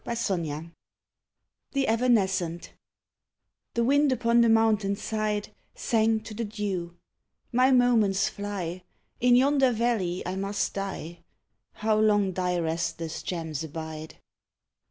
[0.03, 0.71] 24
[1.73, 2.73] THE EVANESCENT
[3.75, 6.97] The wind upon the mountain side Sang to the dew:
[7.51, 8.81] "My moments fly:
[9.19, 11.19] In yonder valley I must die.
[11.73, 14.15] How long thy restless gems abide!"